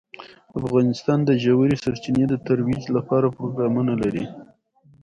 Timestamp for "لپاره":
2.95-3.33